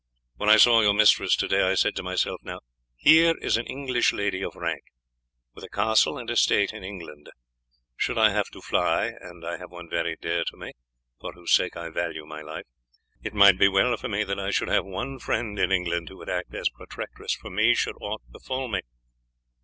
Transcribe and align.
When 0.37 0.49
I 0.49 0.57
saw 0.57 0.81
your 0.81 0.95
mistress 0.95 1.35
to 1.35 1.47
day 1.47 1.61
I 1.61 1.75
said 1.75 1.95
to 1.97 2.01
myself: 2.01 2.41
Here 2.95 3.35
is 3.39 3.55
an 3.55 3.67
English 3.67 4.11
lady 4.11 4.43
of 4.43 4.55
rank, 4.55 4.81
with 5.53 5.63
a 5.63 5.69
castle 5.69 6.17
and 6.17 6.27
estate 6.27 6.73
in 6.73 6.83
England; 6.83 7.29
should 7.97 8.17
I 8.17 8.31
have 8.31 8.49
to 8.53 8.61
fly 8.63 9.13
and 9.21 9.45
I 9.45 9.57
have 9.57 9.69
one 9.69 9.87
very 9.91 10.15
dear 10.19 10.43
to 10.45 10.57
me, 10.57 10.71
for 11.19 11.33
whose 11.33 11.53
sake 11.53 11.77
I 11.77 11.89
value 11.91 12.25
my 12.25 12.41
life 12.41 12.65
it 13.21 13.35
might 13.35 13.59
be 13.59 13.67
well 13.67 13.95
for 13.95 14.09
me 14.09 14.23
that 14.23 14.39
I 14.39 14.49
should 14.49 14.69
have 14.69 14.85
one 14.85 15.19
friend 15.19 15.59
in 15.59 15.71
England 15.71 16.09
who 16.09 16.17
would 16.17 16.29
act 16.31 16.55
as 16.55 16.69
protectress 16.69 17.37
to 17.37 17.49
her 17.51 17.75
should 17.75 17.97
aught 18.01 18.23
befall 18.31 18.69
me. 18.69 18.79